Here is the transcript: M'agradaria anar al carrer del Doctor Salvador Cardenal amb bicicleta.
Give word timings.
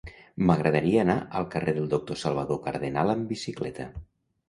M'agradaria 0.51 1.03
anar 1.03 1.17
al 1.41 1.47
carrer 1.57 1.75
del 1.77 1.87
Doctor 1.93 2.21
Salvador 2.25 2.63
Cardenal 2.67 3.17
amb 3.19 3.37
bicicleta. 3.39 3.93